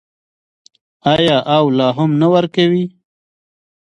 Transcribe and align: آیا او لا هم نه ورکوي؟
آیا 1.13 1.37
او 1.55 1.65
لا 1.77 1.89
هم 1.97 2.11
نه 2.21 2.27
ورکوي؟ 2.33 2.85